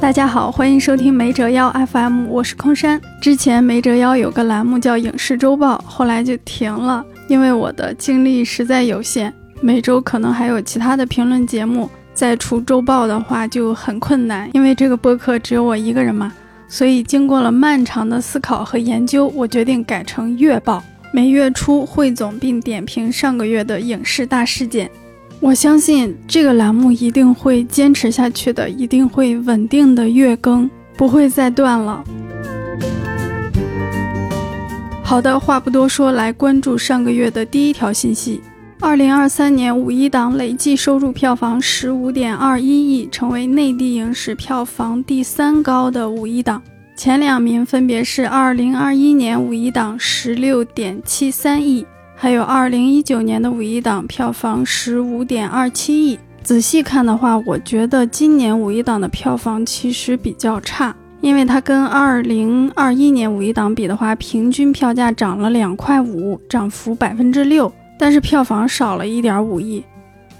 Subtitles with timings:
[0.00, 2.98] 大家好，欢迎收听没折腰 FM，我是空山。
[3.20, 16.32] 之前没折腰有个栏目叫影视周报，后来就停了，因为我的精力实在有限，每周可能还有其他的评论节目，再出周报的话就很困难，因为这个播客只有我一个人嘛。
[16.66, 24.90] 所以经过了漫长的思考和研究，我决定改成月报，每月初汇总并点评上个月的影视大事件。
[25.40, 32.04] 我相信这个栏目一定会坚持下去的，一定会稳定的月更，不会再断了。
[35.02, 38.42] 好的，话不多说，来关注上个月的第一条信息：
[38.80, 46.62] 二零二三年五一档累计收入票房十五点二一亿，成为内地影史票房第三高的五一档。
[46.94, 51.86] 前两名分别是二零二一年五一档十六点七三亿。
[52.22, 56.18] 还有二零一九年的五一档票房十五点二七亿。
[56.42, 69.82] 仔细看的话，我觉得今年五一档的票房其实比较差，因为它跟二零二一年五一档比的话，平均票价涨了两块五，涨幅百分之六，但是票房少了一点五亿。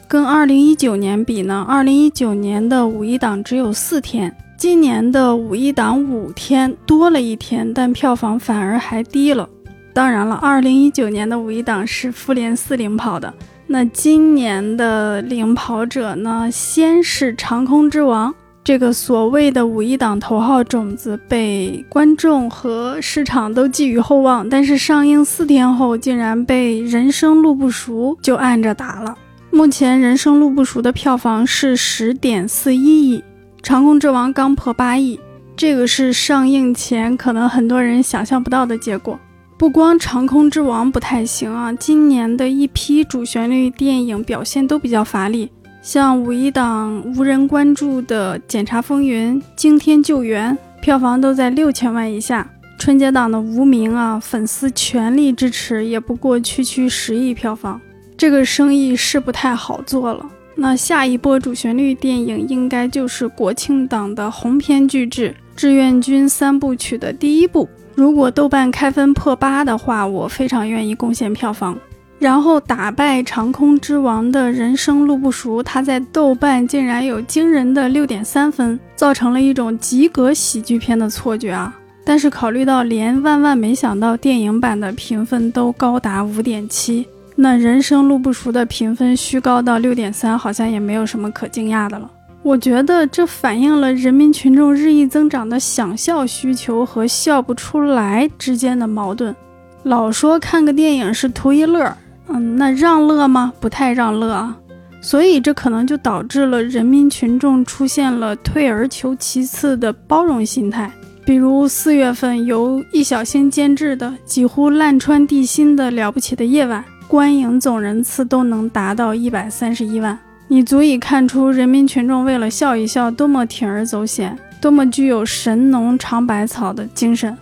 [0.07, 9.49] 跟二零一九年比呢，二零一九年的五一档只有四天，今年的五一档五天多了一天，但票房反而还低了。
[9.93, 13.33] 当然了，二零一九年的五一档是《复联四》领跑的，
[13.67, 16.49] 那今年的领跑者呢？
[16.51, 18.31] 先是《长空之王》
[18.63, 29.17] 这个所谓的五一档头号种子，被观众和市场都寄予厚望，但是上映四天后，竟然被《人生路不熟》就按着打了。
[29.51, 33.19] 目前《人生路不熟》的票房是十点四一亿，
[33.63, 35.19] 《长空之王》刚破八亿，
[35.57, 39.19] 这个是上映前可能很多人想象不到的结果。
[39.61, 45.51] 不光《长空之王》不太行啊，今年的一批主旋律电影表现都比较乏力，
[45.83, 52.43] 像五一档无人关注的《检察风云》《惊天救援》，票房都在六千万以下；
[52.79, 57.79] 春节档的《无名》啊，粉丝全力支持，也不过区区十亿票房，
[58.17, 60.27] 这个生意是不太好做了。
[60.55, 67.69] 那下一波主旋律电影应该就是国庆档的鸿篇巨制《志愿军三部曲》的第一部。
[67.95, 71.77] 如果豆瓣开分破八的话，我非常愿意贡献票房。
[72.19, 81.75] 然后打败《长空之王》的人生路不熟，他在豆瓣竟然有惊人的六点三分，造成了一种及格喜剧片的错觉啊！
[82.05, 92.11] 但是考虑到连万万没想到电影版的评分都高达五点七，那人生路不熟的评分虚高到六点三，好像也没有什么可惊讶的了。
[92.43, 99.35] 我觉得这反映了人民群众日益增长的想笑需求和笑不出来之间的矛盾。
[99.83, 101.95] 老说看个电影是图一乐，
[102.29, 103.53] 嗯，那让乐吗？
[103.61, 104.57] 不太让乐啊。
[105.03, 110.91] 所以这可能就导致了人民群众出现了退而求其次的包容心态。
[111.25, 120.19] 比如四月份由易小星监制的几乎烂穿地心的了不起的夜晚，观影总人次都能达到一百三十一万。
[120.53, 127.39] 你足以看出人民群众为了笑一笑，多么铤而走险，多么具有神农尝百草的精神。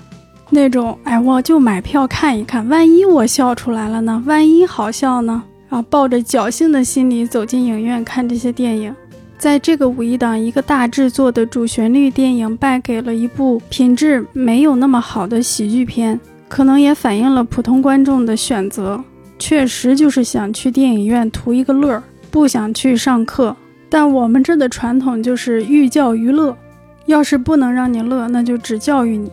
[0.50, 4.22] 那种，哎，我就买票看一看，万一我笑出来了呢？
[4.26, 5.42] 万一好笑呢？
[5.70, 8.94] 啊，抱着侥幸的心理走进影院看这些电影。
[9.38, 19.02] 在这个五一档，一个大制作的主旋律电影败给了一部品质没有那么好的喜剧片，可能也反映了普通观众的选择，
[19.38, 22.02] 确实就是想去电影院图一个乐儿。
[22.30, 23.56] 不想去上课，
[23.88, 26.56] 但我们这的传统就是寓教于乐。
[27.06, 29.30] 要是不能让你乐，那就只教育你。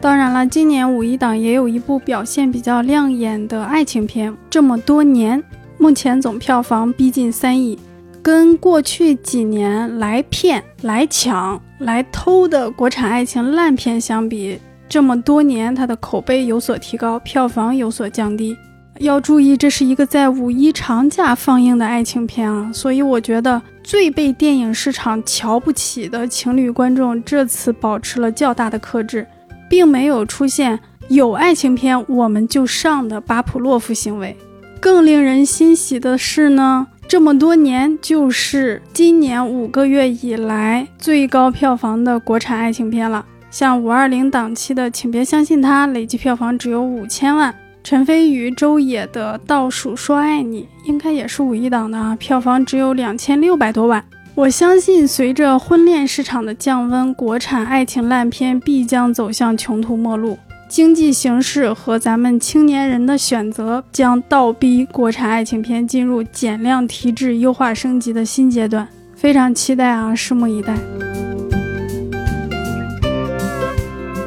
[0.00, 4.34] 当然了，今年五一档也有一部表现比较亮眼的爱情片。
[4.48, 5.42] 这么多年，
[5.76, 7.78] 目前总票房逼近三亿，
[8.22, 18.56] 跟过去几年来骗、来抢、来偷的国产爱情烂片相比，这么多年它的口碑有所提高，票房有所降低。
[19.00, 29.26] 要注意，这是一个在五一长假放映的爱情片啊，所以我觉得最被电影市场瞧不起的情侣观众这次保持了较大的克制，
[29.68, 30.78] 并没有出现
[31.08, 34.36] 有爱情片我们就上的巴甫洛夫行为。
[34.80, 47.52] 更令人欣喜的是呢，这么多年就是今年五个月以来最高票房的国产爱情片了，像五二零档期的《请别相信他》，累计票房只有五千万。
[47.84, 54.02] 陈飞宇、周也的《倒数说爱你》应该也是五一档的啊，票房只有两千六百多万。
[54.34, 60.38] 我相信，随着婚恋市场的降温，国产爱情烂片必将走向穷途末路。
[60.66, 68.88] 经济形势和咱们青年人的选择将倒逼国产爱情片进入减量提质、优化升级的新阶段。
[69.14, 70.74] 非常期待啊，拭目以待。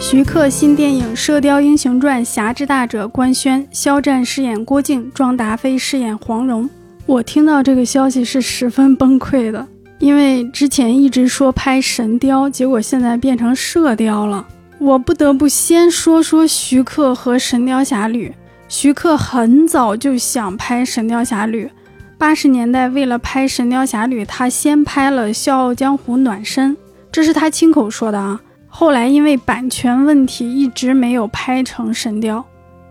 [0.09, 6.69] 徐克新电影《射雕英雄传：侠之大者》官宣，肖战饰演郭靖，庄达菲饰演黄蓉。
[7.05, 9.67] 我听到这个消息是十分崩溃的，
[9.99, 14.47] 因为之前一直说拍神雕，结果现在变成射雕了。
[14.77, 18.29] 我不得不先说说徐克和《神雕侠侣》。
[18.69, 21.65] 徐克很早就想拍《神雕侠侣》，
[22.17, 26.77] 八十年代为了拍《神雕侠侣》，他先拍了《笑傲江湖》暖身，
[27.11, 28.39] 这是他亲口说的啊。
[28.79, 32.37] 后来因为版权问题，一直没有拍成《神雕》，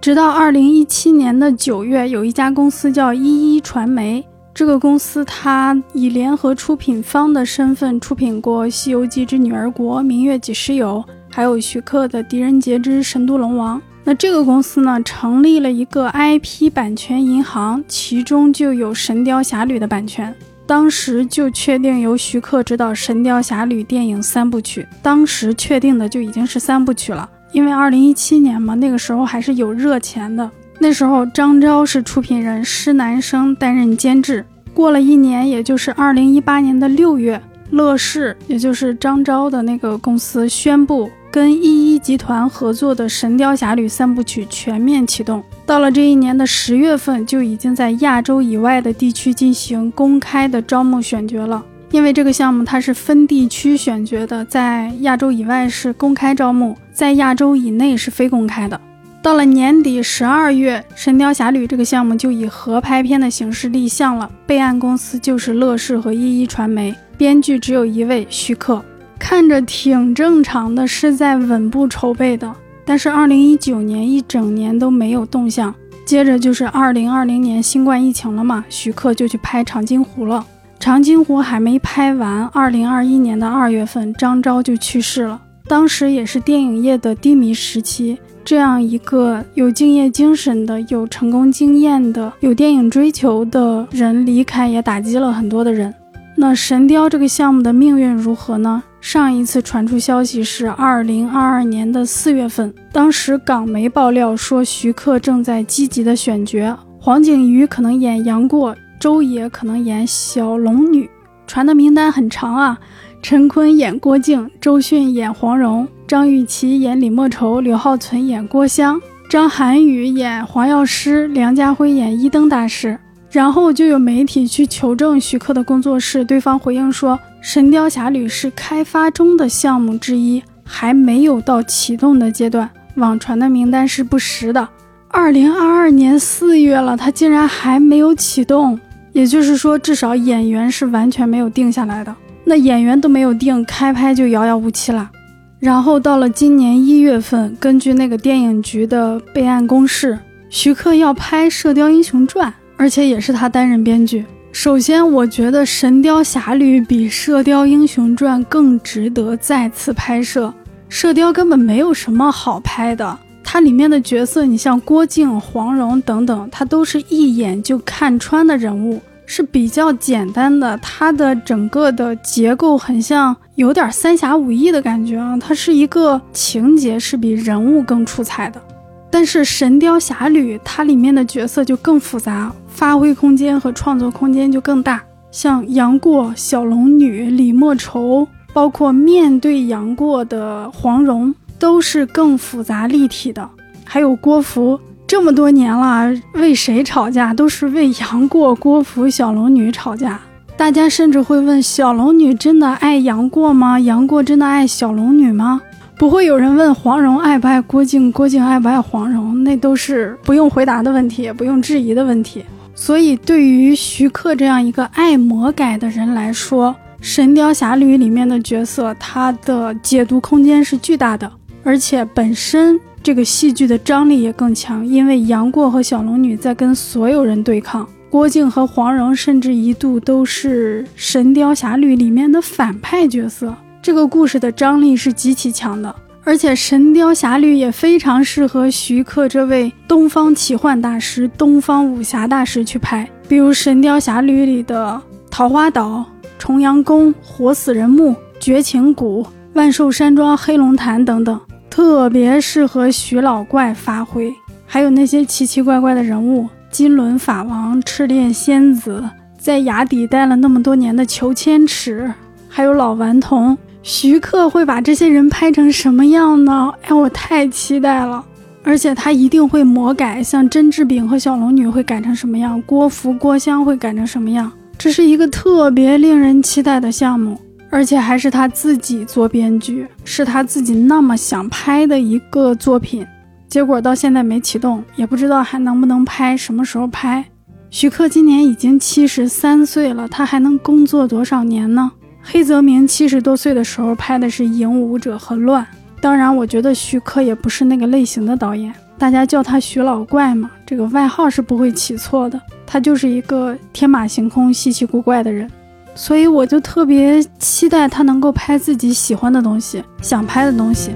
[0.01, 13.79] 直到二零一七年的九月，有一家公司叫一一传媒，这个公司它以联合出品方的身份出品过《西游记之女儿国》《明月几时有》，还有徐克的《狄仁杰之神都龙王》。
[14.03, 20.35] 那这个公司呢，成立了一个 IP 版权银行，其中就有《神雕侠侣》的版权。
[20.67, 30.51] 当时就确定由徐克执导《神雕侠侣》电影三部曲，当时确定的就已经是三部曲了，因为二零一七年嘛，那个时候还是有热钱的。
[30.79, 34.45] 那时候张昭是出品人，施南生担任监制。
[34.75, 37.41] 过了一年，也就是二零一八年的六月，
[37.71, 41.11] 乐视，也就是张昭的那个公司宣布。
[41.37, 51.63] 跟一一集团合作的《神雕侠侣》三部曲全面启动，到了这一年的十月份，就已经在亚洲以外的地区进行公开的招募选角了。
[51.91, 58.81] 因为这个项目它是分地区选角的，在亚洲以外是公开招募，在亚洲以内是非公开的。
[59.21, 68.83] 到了年底十二月，《神雕侠侣》这个项目就以合拍片的形式立项了，备案公司就是乐视和一一传媒，编剧只有一位徐克。
[69.19, 72.55] 看着挺正常的，是在稳步筹备的。
[72.85, 75.75] 但是二零一九年一整年都没有动向，
[76.05, 80.47] 接着就是二零二零年新冠疫情了嘛，徐克就去拍《长津湖》了。
[80.83, 85.41] 《长津湖》还没拍完，二零二一年的二月份，张昭就去世了。
[85.67, 95.93] 当时也是电影业的低迷时期，这样一个有敬业精神的、有成功经验的、有电影追求的人离开，也打击了很多的人。
[96.37, 98.81] 那《神雕》这个项目的命运如何呢？
[99.07, 111.09] 上一次传出消息是二零二二年的四月份，当时港媒爆料说徐克正在积极的选角，黄景瑜可能演杨过，周也可能演小龙女，
[111.47, 112.77] 传的名单很长啊。
[113.23, 119.01] 陈坤演郭靖，周迅演黄蓉，张雨绮演李莫愁，刘浩存演郭襄，
[119.31, 122.99] 张涵予演黄药师，梁家辉演一灯大师。
[123.37, 132.71] 然后就有媒体去求证徐克的工作室，对方回应说，《神雕侠侣》是开发中的项目之一，还没有到启动的阶段。
[132.95, 134.67] 网传的名单是不实的。
[135.09, 138.81] 二零二二年四月了，他竟然还没有启动，
[139.13, 142.17] 也就是说，至少演员是完全没有定下来的。
[142.43, 145.11] 那演员都没有定，开拍就遥遥无期了。
[145.59, 150.19] 然后到了今年一月份，根据那个电影局的备案公示，
[150.49, 152.51] 徐克要拍《射雕英雄传》。
[152.77, 154.25] 而且也是他担任编剧。
[154.53, 160.49] 首先，我觉得《神雕侠侣》比《射雕英雄传》更值得再次拍摄。
[160.89, 170.79] 《射雕》根本没有什么好拍的，它里面的角色，你像郭靖、黄蓉等等，它都是一眼就看穿的人物，是比较简单的。
[170.79, 175.37] 它的整个的结构很像，有点三侠五义的感觉啊。
[175.39, 178.63] 它是一个情节是比人物更出彩的。
[179.11, 182.51] 但是《神雕侠侣》它里面的角色就更复杂。
[182.77, 193.49] 发挥空间和创作空间就更大，像杨过、小龙女、李莫愁，包括面对杨过的黄蓉，都是更复杂立体的。
[193.83, 197.33] 还有郭芙，这么多年了，为谁吵架？
[197.33, 200.21] 都是为杨过、郭芙、小龙女吵架。
[200.55, 203.81] 大家甚至会问：小龙女真的爱杨过吗？
[203.81, 205.63] 杨过真的爱小龙女吗？
[205.99, 209.43] 不会有人问黄蓉爱不爱郭靖，郭靖爱不爱黄蓉？
[209.45, 212.45] 那都是不用回答的问题，也不用质疑的问题。
[212.79, 221.31] 所以，对于徐克这样一个爱魔改的人来说，《神雕侠侣》里面的角色，他的解读空间是巨大的，
[221.65, 224.87] 而且本身这个戏剧的张力也更强。
[224.87, 235.97] 因为杨过和小龙女在跟所有人对抗，郭靖和黄蓉甚至一度都是《神雕侠侣》里面的反派角色，这个故事的张力是极其强的。
[236.29, 246.05] 而且《神雕侠侣》也非常适合徐克这位东方奇幻大师、东方武侠大师去拍，比如《神雕侠侣》里的桃花岛、
[246.37, 251.41] 重阳宫、活死人墓、绝情谷、万寿山庄、黑龙潭等等，
[251.71, 254.35] 特别适合徐老怪发挥。
[254.67, 262.13] 还有那些奇奇怪怪的人物：金轮法王、赤练仙子、在崖底待了那么多年的裘千尺，
[262.49, 263.57] 还有老顽童，
[263.89, 266.73] 徐克会把这些人拍成什么样呢？
[266.83, 268.23] 哎，我太期待了！
[268.65, 274.51] 而且他一定会魔改，像甄志炳和小龙女会改成什么样，郭芙、郭襄会改成什么样？
[274.77, 277.41] 这是一个特别令人期待的项目，
[277.71, 283.07] 而且还是他自己做编剧，是他自己那么想拍的一个作品。
[283.47, 287.25] 结果到现在没启动，也不知道还能不能拍，什么时候拍？
[287.71, 291.93] 徐克今年已经七十三岁了，他还能工作多少年呢？
[292.29, 295.63] 黑泽明七十多岁的时候拍的是《影武者》和《乱》。
[296.01, 302.39] 当然，我觉得徐克也不是那个类型的导演，大家叫他徐老怪嘛，这个外号是不会起错的。
[302.67, 305.49] 他就是一个天马行空、稀奇古怪的人，
[305.95, 310.91] 所以我就特别期待他能够拍自己喜欢的东西、想拍的东西。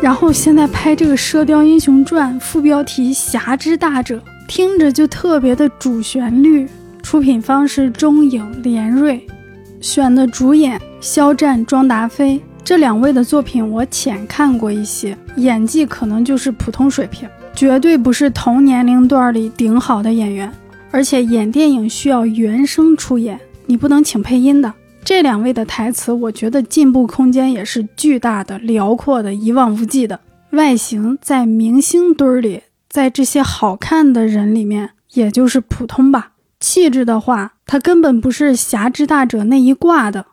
[0.00, 6.68] 然后现在拍这个《射雕英雄传》，副标题“侠之大者”，听着就特别的主旋律。
[7.02, 9.24] 出品方是中影、联瑞。
[9.80, 20.50] 选的主演肖战、庄达菲这两位的作品，我浅看过一些，演技可能就是普通水平，绝对不是同年龄段里顶好的演员。
[20.90, 24.72] 而且演电影需要原声出演，你不能请配音的。
[25.04, 30.18] 这两位的台词，我觉得进步空间也是巨大的、辽阔的、一望无际的。
[30.50, 32.62] 外形在明星堆里，
[32.96, 36.30] 在这些好看的人里面，也就是普通吧。
[36.58, 40.24] 气质的话，他根本不是侠之大者那一挂的。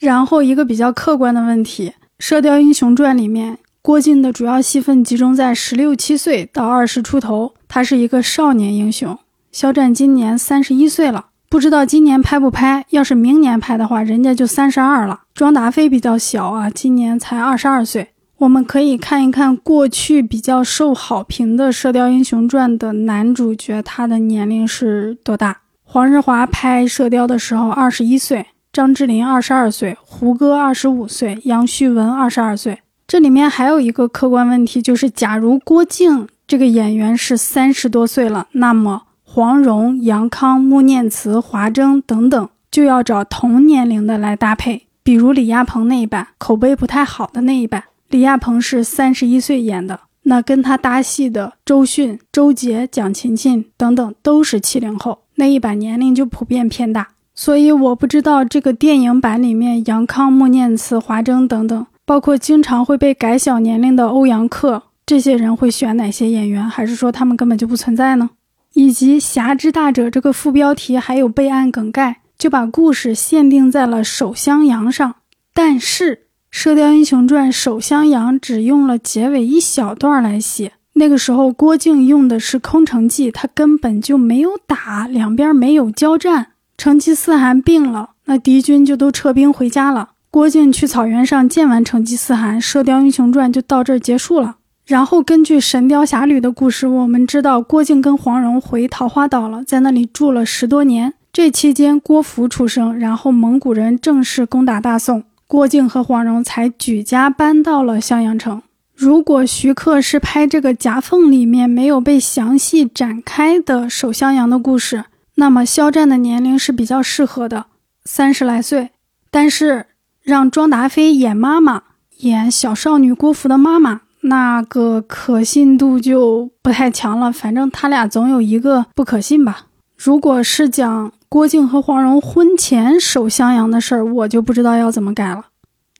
[0.00, 9.16] 然后一个比较客观的问题，《射雕英雄传》里面郭靖的主要戏份集中在十六七岁到二十出头，他是一个少年英雄。
[9.52, 12.84] 肖战今年三十一岁了，不知道今年拍不拍。
[12.90, 15.20] 要是明年拍的话，人家就三十二了。
[15.32, 18.08] 庄达菲比较小啊，今年才二十二岁。
[18.38, 25.62] 我们可以看一看过去比较受好评的《射雕英雄传》的男主角，他的年龄是多大？
[25.82, 32.78] 黄日华拍《射雕》的时候二十一岁，张智霖二十二岁，胡歌二十五岁，杨旭文二十二岁。
[33.08, 44.86] 这里面还有一个客观问题，就是假如郭靖这个演员是三十多岁了，那么黄蓉、杨康、穆念慈、华筝等等就要找同年龄的来搭配。
[45.02, 55.20] 比如李亚鹏那一版口碑不太好的那一版，李亚鹏是三十一岁演的，那跟他搭戏的周迅、周杰、蒋勤勤等等都是七零后。
[55.34, 68.30] 那一版年龄就普遍偏大，所以我不知道这个电影版里面杨康、穆念慈、华筝等等，包括经常会被改小年龄的欧阳克，这些人会选哪些演员，还是说他们根本就不存在呢？
[68.72, 75.14] 以及“侠之大者”这个副标题还有备案梗概，就把故事限定在了守襄阳上。
[75.54, 76.16] 但是
[76.50, 80.72] 《射雕英雄传》守襄阳只用了结尾一小段来写。
[80.94, 86.48] 那个时候，郭靖用的是空城计，他根本就没有打，两边没有交战。
[86.76, 90.10] 成吉思汗病了，那敌军就都撤兵回家了。
[90.30, 94.56] 郭靖去草原上见完成吉思汗，《射雕英雄传》就到这儿结束了。
[94.86, 101.14] 然后根据《神雕侠侣》的故事，我们知道郭靖跟黄蓉回桃花岛了，在那里住了十多年。
[101.32, 108.62] 这期间，郭芙出生，然后蒙古人正式攻打大宋，郭靖和黄蓉才举家搬到了襄阳城。
[108.94, 117.64] 如果徐克是拍这个夹缝里面没有被详细展开的守襄阳的故事，那么肖战的年龄是比较适合的，
[118.04, 118.90] 三十来岁。
[119.30, 119.86] 但是
[120.22, 121.82] 让庄达菲演妈妈，
[122.18, 127.32] 演小少女郭芙的妈妈，那个可信度就不太强了。
[127.32, 129.67] 反正他俩总有一个不可信吧。
[129.98, 135.46] 如果是讲郭靖和黄蓉婚前守襄阳的事儿，我就不知道要怎么改了。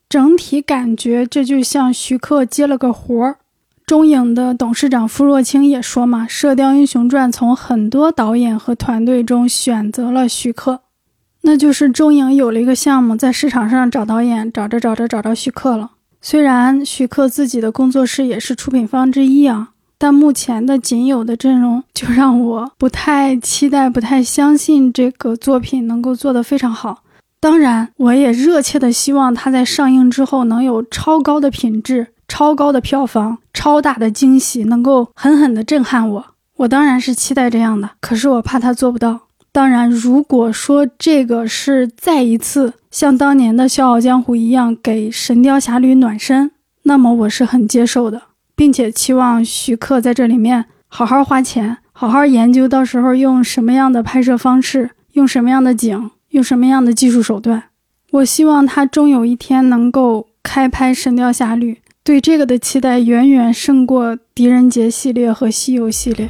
[0.09, 3.39] 整体感觉这就像徐克接了个活儿。
[3.85, 10.83] 中影的董事长傅若清也说嘛，《射雕英雄传》从很多导演和团队中选择了徐克，
[11.43, 15.91] 那就是中影有了一个项目，在市场上找导演，找着找着找着徐克了。
[16.21, 27.03] 虽然徐克自己的工作室也是出品方之一啊，但目前的仅有的阵容就让我不太期待、不太相信这个作品能够做得非常好。
[27.41, 36.25] 当然，我也热切的希望它在上映之后能有超高的品质、超高的票房、超大的惊喜，能够狠狠的震撼我。
[36.57, 39.21] 我当然是期待这样的，可是我怕他做不到。
[39.53, 46.51] 当然，如果说这个是再一次像当年的《笑傲江湖》一样给《神雕侠侣》暖身，
[46.83, 48.23] 那么我是很接受的，
[48.59, 57.63] 并且期望徐克在这里面好好花钱好好研究到时候用什么样的拍摄方式用什么样的景用什么样的技术手段。
[58.11, 66.29] 我希望他终有一天能够开拍神雕侠侣对这个的期待远远胜过狄仁杰系列和西游系列。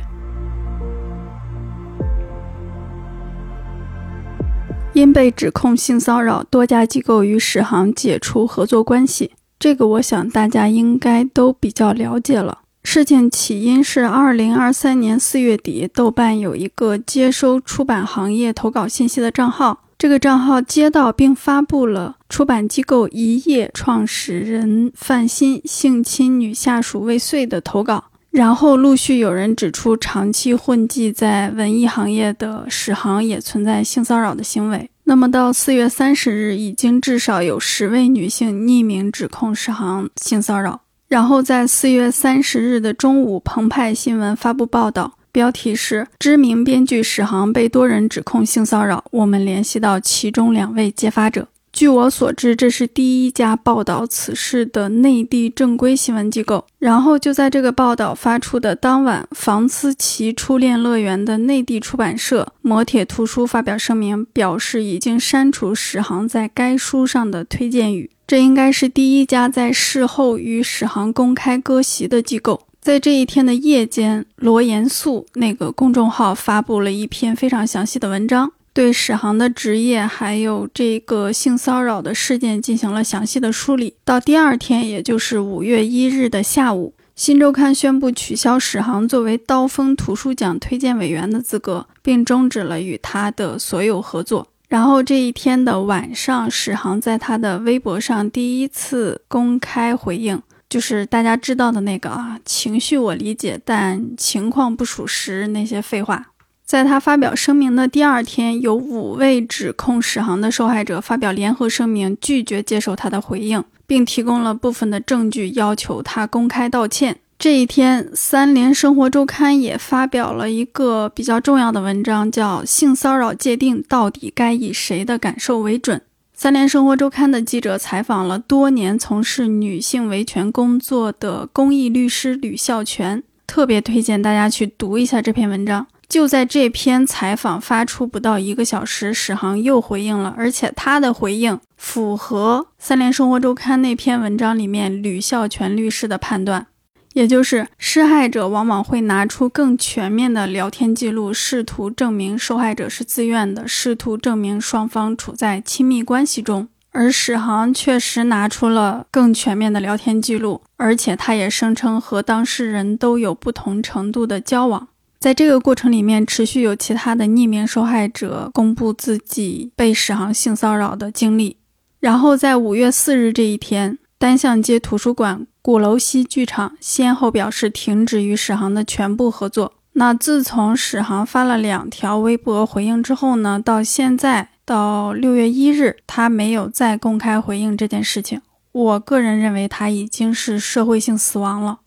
[4.92, 9.37] 因被指控性骚扰多家机构与史航解除合作关系。
[9.58, 12.58] 这个我想大家应该都比较了解了。
[12.84, 28.04] 事情起因是二零二三年四月底，豆瓣有一个接收出版行业投稿信息的账号，这个账号接到并发布了出版机构一页创始人范鑫性侵女下属未遂的投稿。
[28.30, 34.88] 然后陆续有人指出，长期混迹在文艺行业的史航也存在性骚扰的行为。
[35.08, 40.82] 那么到四月三十日，已经至少有十位女性匿名指控史航性骚扰。
[41.08, 51.48] 然后在四月三十日的中午，澎湃新闻发布报道，标题是“知名编剧史航被多人指控性骚扰”，我们联系到其中两位揭发者。
[51.78, 56.66] 据我所知，这是第一家报道此事的内地正规新闻机构。
[56.80, 68.10] 然后就在这个报道发出的当晚，房思琪初恋乐园的内地出版社磨铁图书发表声明，表示已经删除史航在该书上的推荐语。
[68.26, 72.62] 这应该是第一家在事后与史航公开割席的机构。
[72.80, 78.50] 在这一天的夜间，罗延素那个公众号发布了一篇非常详细的文章。
[78.78, 83.94] 对史航的职业还有这个性骚扰的事件进行了详细的梳理。
[84.04, 94.46] 到第二天，也就是五月一日的下午，新周刊宣布取消史航作为刀锋图书奖推荐委员的资格，并终止了与他的所有合作。
[94.68, 106.28] 然后这一天的晚上，史航在他的微博上第一次公开回应，就是大家知道的那个啊，情绪我理解，但情况不属实那些废话。
[106.68, 117.16] 在他发表声明的第二天，有五位指控史航的受害者发表联合声明，拒绝接受他的回应，并提供了部分的证据，要求他公开道歉。
[117.38, 125.98] 这一天，三联生活周刊也发表了一个比较重要的文章，叫《性骚扰界定到底该以谁的感受为准》。
[126.34, 135.86] 三联生活周刊的记者采访了多年从事女性维权工作的公益律师吕孝全，特别推荐大家去读一下这篇文章。
[136.08, 146.68] 就在这篇采访发出不到一个小时，史航又回应了，而且他的回应符合《三联生活周刊》那篇文章里面吕孝全律师的判断，
[147.12, 156.68] 也就是施害者往往会拿出更全面的聊天记录，试图证明受害者是自愿的，试图证明双方处在亲密关系中。
[156.92, 164.88] 而史航确实拿出了更全面的聊天记录，而且他也声称和当事人都有不同程度的交往。
[165.20, 171.56] 在这个过程里面，持续有其他的匿名受害者公布自己被史航性骚扰的经历。
[171.98, 179.72] 然后在五月四日这一天，单向街图书馆、鼓楼西剧场先后表示停止与史航的全部合作。
[179.94, 188.40] 那自从史航发了两条微博回应之后呢，到现在到六月一日，他没有再公开回应这件事情。
[188.70, 191.80] 我个人认为他已经是社会性死亡了。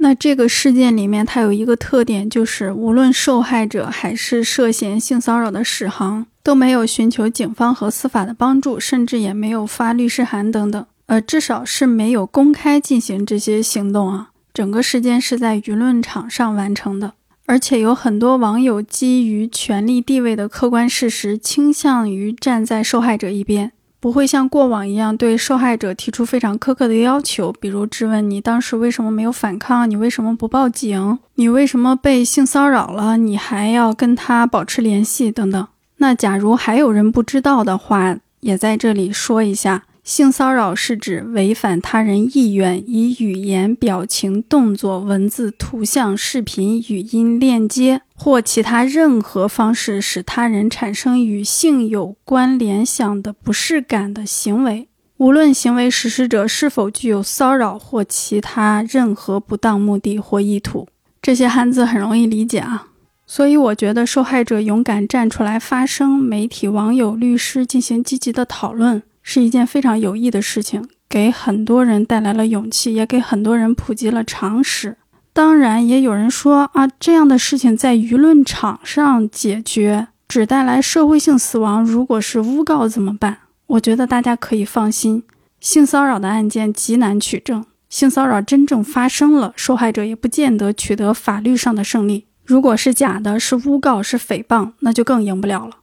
[0.00, 14.30] 那这个事件里面，它有一个特点，就是无论受害者还是涉嫌性骚扰的史航，都没有寻求警方和司法的帮助，甚至也没有发律师函等等，呃，至少是没有公开进行这些行动啊。
[14.54, 17.14] 整个事件是在舆论场上完成的，
[17.46, 23.72] 而且有很多网友基于权力地位的客观事实，倾向于站在受害者一边。
[24.00, 35.66] 不会像过往一样对受害者提出非常苛刻的要求，比如质问你当时为什么没有反抗，你为什么不报警，你为什么被性骚扰了，你还要跟他保持联系等等。
[35.96, 39.82] 那假如还有人不知道的话，也在这里说一下。
[40.08, 60.88] 性骚扰是指违反他人意愿，以语言、表情、动作、文字、图像、视频、语音链接或其他任何方式使他人产生与性有关联想的不适感的行为，无论行为实施者是否具有骚扰或其他任何不当目的或意图。
[61.20, 62.86] 这些汉字很容易理解啊，
[63.26, 69.02] 所以我觉得受害者勇敢站出来发声，媒体、网友、律师进行积极的讨论。
[69.30, 74.96] 是一件非常有益的事情，给很多人带来了勇气，也给很多人普及了常识。
[75.34, 83.40] 当然，也有人说啊，这样的事情在舆论场上解决只带来社会性死亡，如果是诬告怎么办？
[83.66, 85.22] 我觉得大家可以放心，
[85.60, 92.24] 性骚扰的案件极难取证，性骚扰真正发生了，受害者也不见得取得法律上的胜利。
[92.46, 95.74] 如果是假的，是诬告，是诽谤，那就更赢不了了。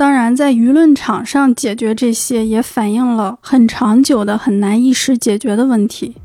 [0.00, 6.16] 当然，在舆论场上解决这些，也反映了很长久的、很难一时解决的问题。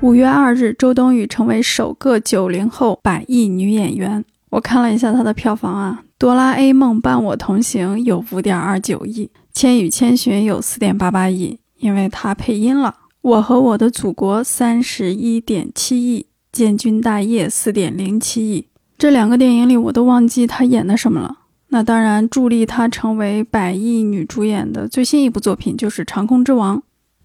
[0.00, 4.24] 五月二日，周冬雨成为首个九零后百亿女演员。
[4.50, 12.94] 我看了一下她的票房啊，《哆啦 A 梦伴我同行》有五点二九亿，《千与千寻》有四点八八亿，因为她配音了。
[13.20, 16.20] 我和我的祖国三十一点七亿，
[16.52, 18.66] 《建军大业》四点零七亿。
[18.96, 21.38] 这两个电影里，我都忘记她演的什么了。
[21.68, 26.78] 那当然，助力她成为百亿女主演的最新一部作品就是《长空之王》。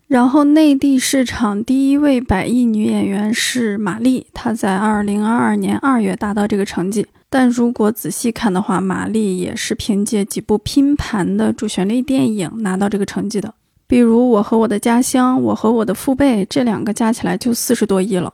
[0.07, 7.07] 然后，内地市场第一位百亿女演员是马丽，她在二零二二年二月达到这个成绩。
[7.29, 13.51] 但如果仔细看的话，马丽也是凭借几部拼盘的主旋律电影拿到这个成绩的，
[13.87, 18.31] 比如《我和我的家乡》《我和我的父辈》，这两个加起来就四十多亿了。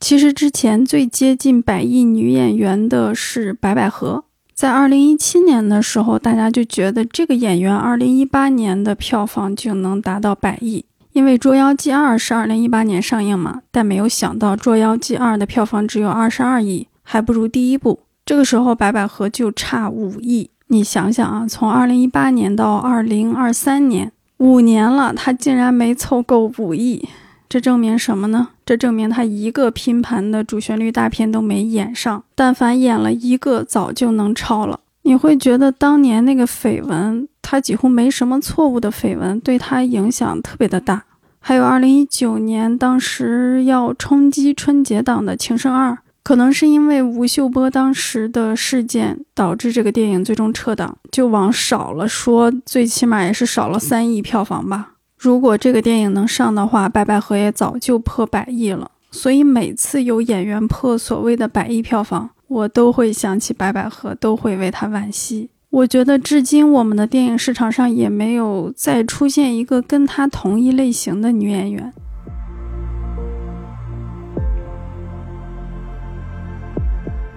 [0.00, 10.84] 其实之前最接近百亿女演员的是白百合，在二零一七年的时候，大家就觉得这个演员二零一八年的票房就能达到百亿。
[11.12, 18.00] 因为《捉妖记二》是二零一八年上映嘛，但没有想到《捉妖记二》的票房只有二十二亿，还不如第一部。
[18.26, 20.50] 这个时候白百合就差五亿。
[20.68, 27.08] 你想想啊，从二零一八年到二零二三年，五年了，她竟然没凑够五亿，
[27.54, 28.48] 这证明什么呢？
[28.66, 34.80] 这证明他一个拼盘的主旋律大片都没演上，但凡演了一个，早就能超了。
[35.02, 37.28] 你会觉得当年那个绯闻。
[37.40, 41.04] 他几乎没什么错误的绯闻，对他影响特别的大。
[41.38, 45.92] 还有二零一九年，当时要冲击春节档的《情圣二》，
[46.24, 54.93] 可能是因为吴秀波当时的事件导致这个电影最终撤档，就往少了说，最起码也是少了三亿票房吧。
[55.24, 58.90] 如果这个电影能上的话，白百合也早就破百亿了。
[59.10, 65.48] 所以每次有演员破所谓的百亿票房，我都会想起白百合，都会为他惋惜。
[65.70, 71.90] 我觉得至今我们的电影市场上也没有再出现一个跟她同一类型的女演员。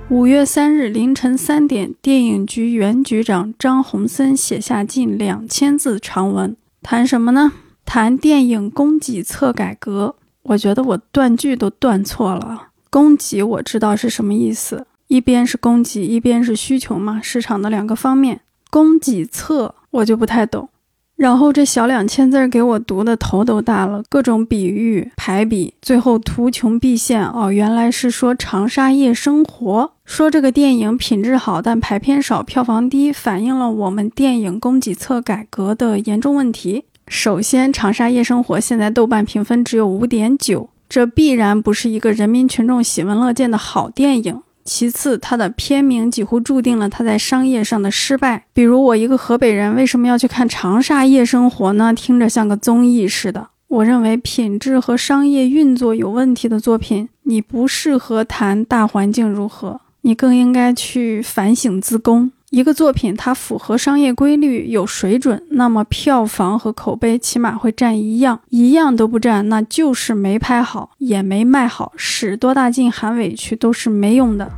[0.09, 7.53] 五月三日凌晨三点，电影局原局长张宏森写下近两千字长文，谈什么呢？
[7.87, 10.13] 谈电影供给侧改革。
[10.43, 12.67] 我觉得我断句都断错了。
[12.89, 14.85] 供给我知道是什么意思。
[15.07, 20.67] 一边是供给，一边是需求嘛，市场的两个方面，供给侧我就不太懂。
[21.15, 27.25] 然后这小两千字给我读的头都大了，各种比喻排比，最后图穷匕现。
[27.25, 36.83] 哦，原来是说长沙夜生活，说这个电影品质好，但排片少，票房低，反映了我们电影供给侧改革的严重问题。
[37.07, 44.41] 首先，长沙夜生活现在豆瓣评分只有五点九，这必然不是一个人民群众喜闻乐见的好电影。
[44.65, 48.43] 其次，它的片名几乎注定了它在商业上的失败。
[48.53, 51.93] 比如，我一个河北人，为什么要去看《长沙夜生活》呢？
[51.93, 53.47] 听着像个综艺似的。
[53.69, 62.31] 我认为，品质和商业运作有问题的作品，你不适合谈大环境如何，你更应该去反省自宫。
[62.57, 74.49] 一个作品它符合商业规律、有水准，那么票房和口碑起码会占一样，一样都不占，那就是没拍好，也没卖好，使多大劲喊委屈都是没用的。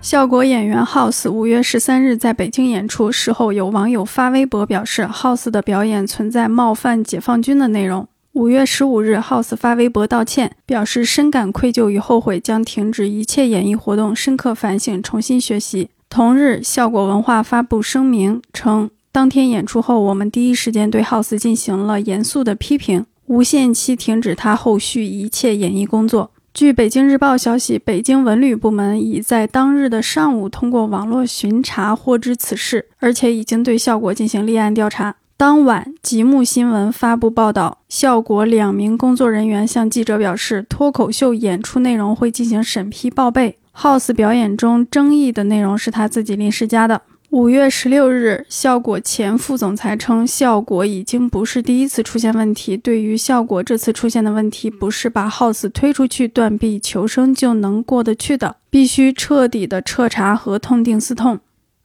[0.00, 8.06] 效果演员 House 五月十三日在北京演出，事后有网友发微博表示，House 的表演存在冒犯解放军的内容。
[8.34, 15.88] 五月十五日，House 发微博道歉，表示深感愧疚与后悔，将停止一切演艺活动，深刻反省，重新学习。
[16.08, 26.30] 同日，效果文化发布声明称，当天演出后，我们第一时间对 House 进行了严肃的批评，无限期停止他后续一切演艺工作。
[26.54, 35.16] 据北京日报消息，北京文旅部门已在当日的上午通过网络巡查获知此事，而且已经对效果进行立案调查。
[35.38, 43.56] 当晚，极目新闻发布报道，效果两名工作人员向记者表示，脱口秀演出内容会进行审批报备。
[43.76, 47.02] House 表演中争议的内容是他自己临时加的。
[47.30, 52.76] 五月十六日，效果前副总裁称，效果已经不是第一次出现问题。
[52.76, 61.38] 对于效果这次出现的问题，不是把 House 推出去断臂求生就能过得去的，必须彻底的彻查和痛定思痛。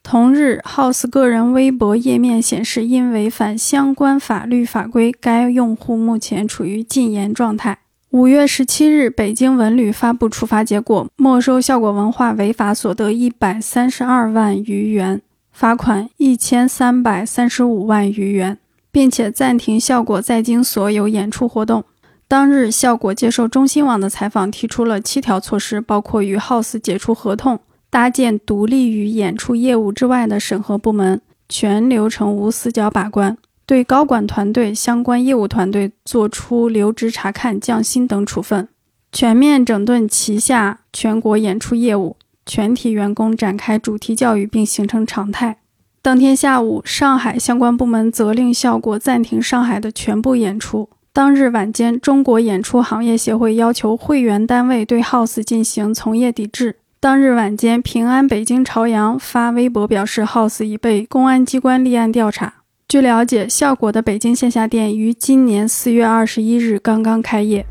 [0.04, 7.80] 同日，House 个人微博页面显示，因违反相关法律法规，该用户目前处于禁言状态。
[8.10, 18.60] 五月十七日，北京文旅发布处罚结果，没收效果文化违法所得一百三十二万余元，罚款一千三百三十五万余元，
[18.92, 21.86] 并且暂停效果在京所有演出活动。
[22.28, 27.60] 当日，效果接受中新网的采访，提出了七条措施，包括与 House 解除合同。
[27.94, 38.68] 搭建独立于演出业务之外的审核部门，全流程无死角把关，对高管团队、相关业务团队作出留职查看、降薪等处分。
[39.12, 45.60] 全面整顿旗下全国演出业务，全体员工展开主题教育，并形成常态。
[46.02, 50.90] 当天下午，上海相关部门责令效果暂停上海的全部演出。
[51.14, 56.78] 当日晚间，中国演出行业协会要求会员单位对 House 进行从业抵制。
[57.04, 62.54] 当日晚间，平安北京朝阳发微博表示，House 已被公安机关立案调查。
[62.88, 67.66] 据了解，效果的北京线下店于今年四月二十一日刚刚开业。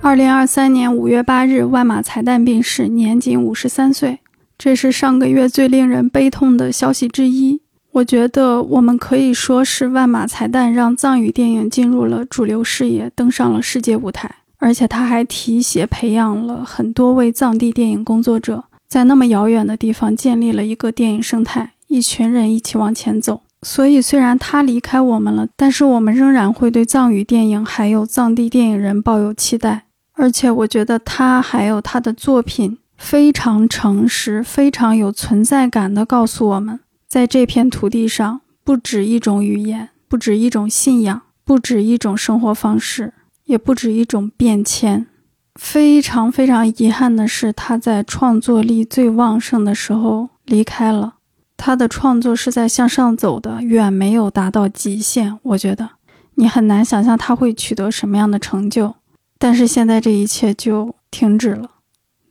[0.00, 4.18] 二零二三年五月八日，万马才旦病逝，年仅五十三岁。
[4.58, 7.60] 这是上个月最令人悲痛的消息之一。
[7.94, 14.28] 我觉得我们可以说是万马才旦让藏语电影进入了主流视野，登上了世界舞台。
[14.58, 23.42] 而且他还提携培养了很多位藏地电影工作者，在那么遥远的地方建立了一个电影生态，一群人一起往前走。
[23.62, 29.84] 所以虽然他离开我们了，但是我们仍然会对藏语电影还有藏地电影人抱有期待。
[30.14, 36.80] 而且我觉得他还有他的作品非常诚实，非常有存在感的告诉我们，
[37.14, 45.06] 在这片土地上，不止一种语言，不止一种信仰，不止一种生活方式，也不止一种变迁。
[45.54, 51.18] 非常非常遗憾的是，他在创作力最旺盛的时候离开了。
[51.56, 55.38] 他的创作是在向上走的，远没有达到极限。
[55.44, 55.90] 我觉得
[56.34, 58.96] 你很难想象他会取得什么样的成就。
[59.38, 61.70] 但是现在这一切就停止了。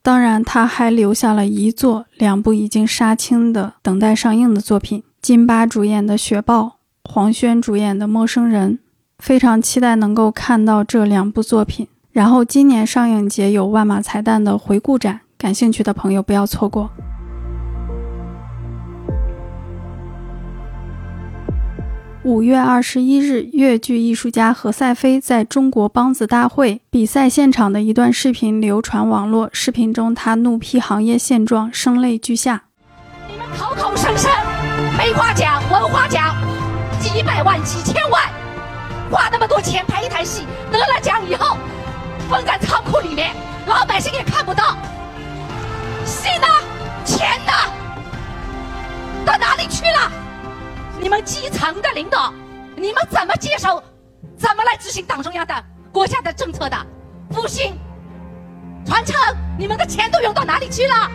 [0.04, 6.62] 当然，他还留下了一座、两部已经杀青的、等待上映的作品：金巴主演的《雪豹》，
[7.10, 8.74] 黄轩主演的《陌生人》。
[9.20, 11.88] 非常期待能够看到这两部作品。
[12.12, 16.89] 然后，今年上映节有万马彩蛋的回顾展，感兴趣的朋友不要错过。
[22.24, 29.50] 五月二十一日，越剧艺术家何赛飞在中国梆子大会比赛现场的一段视频流传网络。
[29.52, 32.64] 视频中，他怒批行业现状，声泪俱下
[33.28, 34.32] ：“你们口口声声
[34.98, 36.34] 梅花奖、文化奖，
[36.98, 38.24] 几百万、几千万，
[39.12, 41.58] 花那么多钱拍一台戏，得了奖以后，
[42.30, 43.36] 封在仓库里面，
[43.68, 44.78] 老百姓也看不到，
[46.06, 46.48] 戏呢？
[47.04, 47.52] 钱呢？
[49.26, 50.10] 到哪里去了？”
[51.04, 52.34] 你们基层的领导，
[52.78, 53.84] 你们怎么接手？
[54.38, 55.54] 怎么来执行党中央的
[55.92, 56.78] 国家的政策的？
[57.28, 57.74] 不信、
[58.86, 59.13] 传承，
[59.60, 61.12] 你们的钱都用到哪里去了？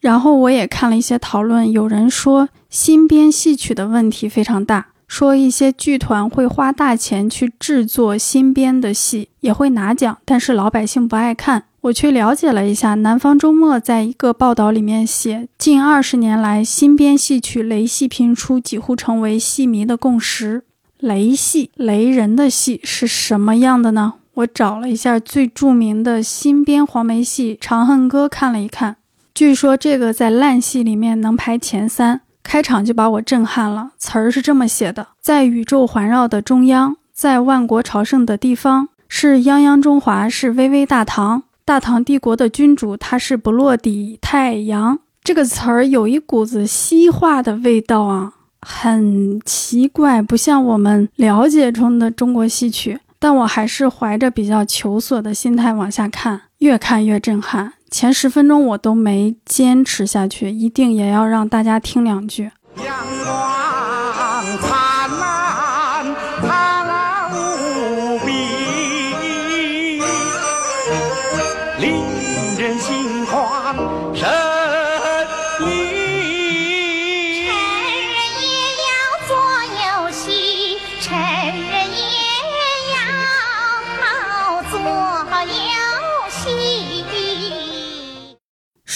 [0.00, 11.64] 然后我也看了一些讨论，有人说新编戏曲的问题非常大，说一些剧团会花大钱去制作新编的戏，也会拿奖，但是老百姓不爱看。
[11.82, 20.62] 我去了解了一下，《南方周末》在一个报道里面写，近二十年来，新编戏曲雷戏频出，几乎成为戏迷的共识。
[20.98, 24.14] 雷戏，雷人的戏是什么样的呢？
[24.32, 28.96] 我找了一下最著名的新编黄梅戏《长恨歌》，看了一看，
[29.34, 32.22] 据说这个在烂戏里面能排前三。
[32.44, 41.42] 开场就把我震撼了，词儿是这么写的：在宇宙环绕的中央，在万国朝圣的地方，是泱泱中华，是巍巍大唐。
[41.64, 45.00] 大唐帝国的君主，他是不落底太阳。
[45.24, 53.00] 这个词儿有一股子西化的味道啊，很奇怪，不像我们了解中的中国戏曲。
[53.18, 57.72] 但我还是怀着比较求索的心态往下看，越看越震撼。
[57.96, 62.50] 前十分钟我都没坚持下去，一定也要让大家听两句。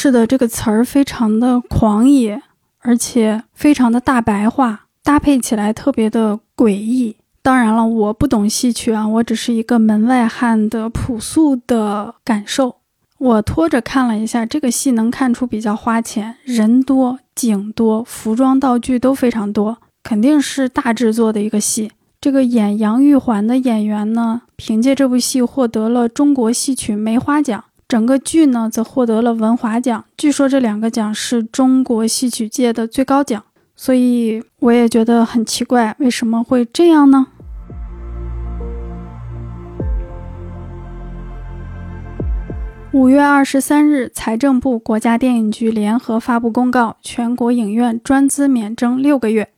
[0.01, 2.41] 是的，这个词儿非常的狂野，
[2.79, 7.17] 而且非常的大白话，搭配起来特别的诡异。
[7.43, 12.77] 当然了，我不懂戏曲啊，我只是一个门外汉的朴素的感受。
[13.19, 21.91] 我拖着看了一下这个戏，能看出比较花钱，人多景多，服装道具都非常多，肯定是大制作的一个戏。
[22.21, 27.65] 这个演杨玉环的演员呢，凭借这部戏获得了中国戏曲梅花奖。
[27.89, 30.05] 整个剧呢，则获得了文华奖。
[30.15, 33.43] 据说这两个奖是中国戏曲界的最高奖，
[33.75, 37.29] 所以我也觉得很奇怪，为什么会这样呢？
[42.93, 49.49] 五月二十三日，财政部、国家电影局联合发布公告，全国影院专资免征六个月。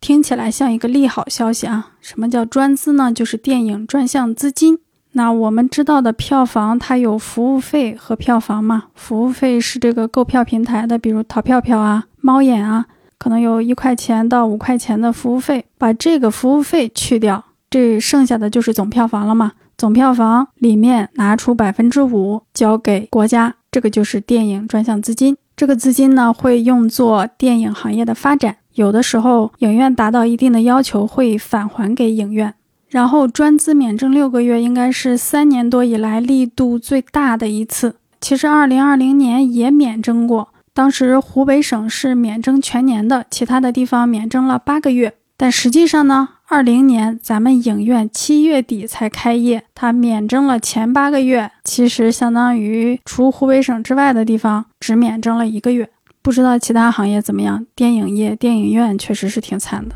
[0.00, 1.94] 听起来像一个利好消息啊。
[2.00, 3.12] 什么叫专资呢？
[3.12, 4.78] 就是电影专项资金。
[5.12, 8.84] 那我们知道的票房，它有服务费和票房嘛？
[8.94, 12.86] 服务费是这个购票平台的，比如淘票票啊、猫眼啊，
[13.18, 15.64] 可能有一块钱到五块钱的服务费。
[15.76, 19.52] 把这个服务费去掉，这剩下的就是总票房了嘛？
[19.76, 25.36] 总票房里面拿出百分之五交给国家，这个就是电影专项资金。
[25.56, 32.54] 这个资金呢，会用作电影行业的发展，有的时候影院达到一定的要求，会返还给影院。
[32.90, 37.94] 然后专资免征六个月，应该是三年多以来力度最大的一次。
[38.20, 45.14] 其实二零二零年也免征过，当时湖北省是免征全年的，其他的地方免征了八个月。
[45.36, 55.88] 但实际上呢，二零年咱们影院七月底才开业，它免征了前八个月，其实相当于除湖北省之外的地方只免征了一个月。
[56.20, 59.94] 不知道其他行业怎么样，电影业、电影院确实是挺惨的。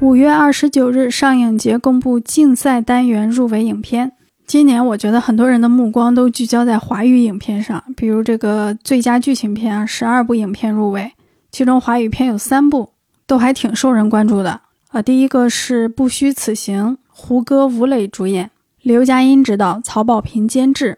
[0.00, 4.12] 五月二十九日，上影节公布竞赛单元入围影片。
[4.46, 11.12] 今年我觉得很多人的目光都聚焦在华语影片上，比如这个最佳剧情片啊，十二部影片入围，
[11.52, 12.92] 其中华语片有三部
[13.26, 15.02] 都还挺受人关注的啊。
[15.02, 20.96] 第一个是《不虚此行》，胡歌、吴磊主演，刘嘉欣执导，曹保平监制，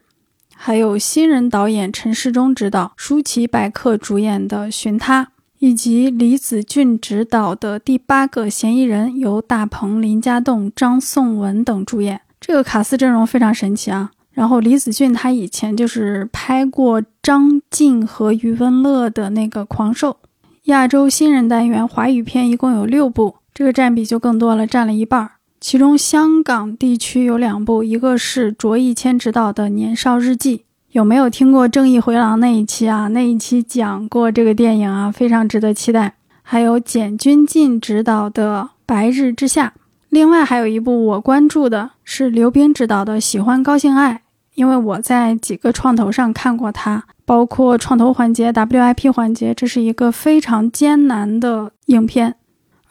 [0.55, 5.25] 还有新人导演陈世忠执导，舒淇、白客主演的《寻他》。
[5.63, 14.11] 以及李子俊执导的第八个嫌疑人，由大鹏、林家栋、张颂文等主演，这个卡司阵容非常神奇啊。
[14.33, 20.11] 然后李子俊他以前就是拍过张晋和余文乐的那个《狂兽》。
[20.65, 25.31] 亚洲新人单元华语片一共有六部，这个占比就更多了，占了一半儿。
[25.61, 30.59] 其中香港地区有两部，一个是卓一谦执导的《年少日记》。
[30.93, 33.09] 有没有听过《正义回廊》那一期啊？
[33.09, 36.17] 那一期讲过这个电影啊，非常值得期待。
[36.43, 39.73] 还有简君进执导的《白日之下》，
[40.11, 44.13] 另外还有一部我关注的是刘冰执导的《喜欢高兴爱》，
[44.55, 52.35] 因为我在几个创投上看过他，包括创投环节、WIP 环节，这是一个非常艰难的影片。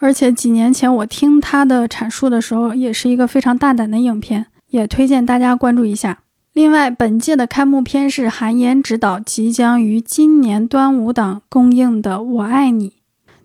[0.00, 6.18] 而且几年前我听他的阐述的时候，也是一个非常大胆的影片，也推荐大家关注一下。
[6.52, 12.90] 另外，本届的开幕片是韩延执导，即将于今年端午档公映的《我爱你》。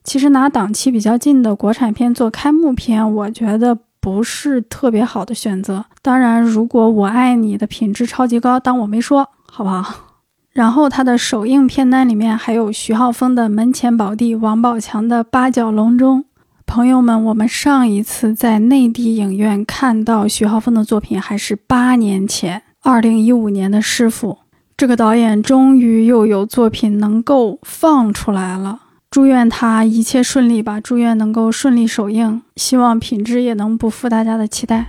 [0.03, 5.85] 其实拿档期比较近的国产片做开幕片，我觉得不是特别好的选择。
[6.01, 10.17] 当然，如果《我爱你》的品质超级高，当我没说，好不好？
[10.51, 16.21] 然后它的首映片单里面还有徐浩峰的《门前宝地》，王宝强的《八角笼中》。
[16.65, 22.63] 朋友们，我们上一次在内地影院看到徐浩峰的作品还是八年前。
[22.89, 24.37] 二零一五年的师傅，
[24.77, 28.79] 这个导演终于又有作品能够放出来了。
[29.11, 34.85] 祝愿他一切顺利吧，祝愿能够顺利首映，希望品质也能不负大家的期待。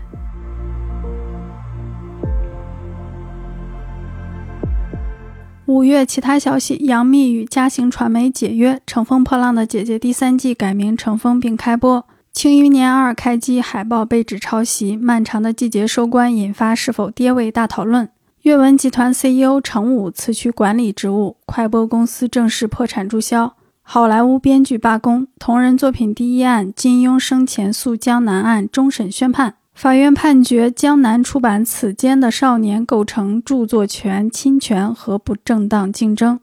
[5.67, 12.01] 五月其他消息：杨幂与嘉行传媒解约，《乘风破浪的姐姐》第三季改名《乘风》并开播。
[12.39, 18.09] 《庆余年二》开机，海报被指抄袭，《漫长的季节》收官，引发是否跌位大讨论。
[18.43, 23.57] 阅文集团 CEO 程武辞去管理职务，快播公司正式破产注销。
[23.83, 36.39] 好莱坞编剧罢工，同人作品第一案金庸生前诉江南案终审宣判，法院判决江南出版此间的少年构成著作权侵权和不正当竞争。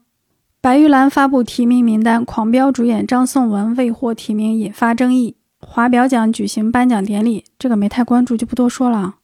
[0.60, 5.36] 白玉兰发布提名名单，狂飙主演张颂文未获提名，引发争议。
[5.76, 9.16] 华表奖举行颁奖典礼，这个没太关注，就不多说了。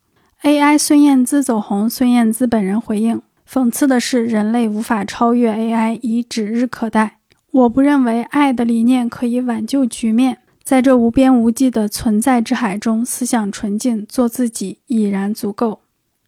[0.43, 7.21] AI 孙燕姿走红，孙燕姿本人回应：讽刺的是，人类无法超越 AI，已指日可待。
[7.53, 15.81] 我不认为爱的理念可以挽救局面，在这无边无际的存在之海中，思想纯净，做自己已然足够。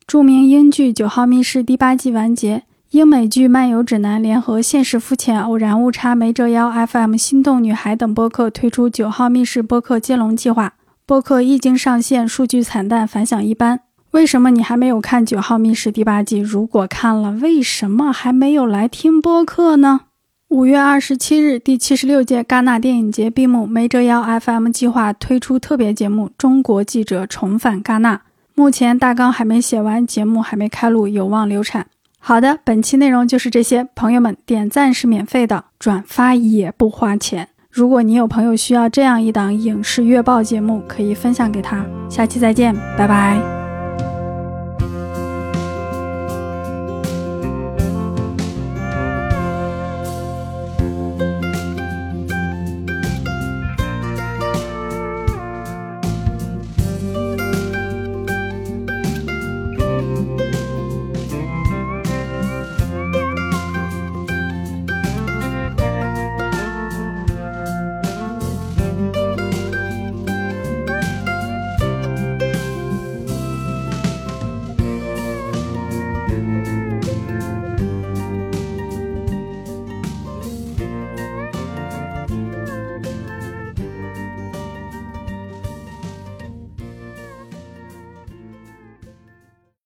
[0.06, 2.62] 著名英剧《九号密室》第八季完结。
[2.94, 10.74] 英美剧漫游指南联合现实肤浅、偶然误差、没折腰、FM、心动女孩等播客推出九号密室播客接龙计划。
[11.04, 13.80] 播客一经上线，数据惨淡，反响一般。
[14.12, 16.38] 为什么你还没有看九号密室第八季？
[16.38, 20.02] 如果看了，为什么还没有来听播客呢？
[20.46, 28.16] 五月二十七日，第七十六届戛纳电影节闭幕，没折腰 FM 计划推出特别节目《中国记者重返戛纳》。
[28.54, 31.88] 目前大纲还没写完，节目还没开录，有望流产。
[32.26, 33.86] 好的，本期内容就是这些。
[33.94, 37.50] 朋友们，点赞是免费的，转发也不花钱。
[37.70, 41.84] 如果你有朋友需要这样一档影视月报节目，可以分享给他。
[42.08, 43.63] 下期再见，拜拜。